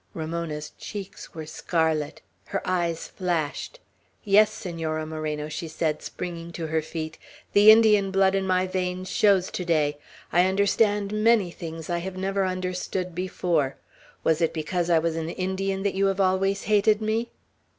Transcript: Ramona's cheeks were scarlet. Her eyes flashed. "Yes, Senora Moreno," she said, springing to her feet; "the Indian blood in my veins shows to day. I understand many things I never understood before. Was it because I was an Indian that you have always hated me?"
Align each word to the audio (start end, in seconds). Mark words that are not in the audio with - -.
Ramona's 0.15 0.71
cheeks 0.79 1.35
were 1.35 1.45
scarlet. 1.45 2.21
Her 2.45 2.67
eyes 2.67 3.07
flashed. 3.07 3.79
"Yes, 4.23 4.51
Senora 4.51 5.05
Moreno," 5.05 5.47
she 5.47 5.67
said, 5.67 6.01
springing 6.01 6.51
to 6.53 6.65
her 6.65 6.81
feet; 6.81 7.19
"the 7.53 7.69
Indian 7.69 8.09
blood 8.09 8.33
in 8.33 8.47
my 8.47 8.65
veins 8.65 9.11
shows 9.11 9.51
to 9.51 9.63
day. 9.63 9.99
I 10.33 10.47
understand 10.47 11.13
many 11.13 11.51
things 11.51 11.87
I 11.87 11.99
never 12.03 12.45
understood 12.47 13.13
before. 13.13 13.75
Was 14.23 14.41
it 14.41 14.53
because 14.55 14.89
I 14.89 14.97
was 14.97 15.15
an 15.15 15.29
Indian 15.29 15.83
that 15.83 15.93
you 15.93 16.07
have 16.07 16.19
always 16.19 16.63
hated 16.63 16.99
me?" 17.03 17.29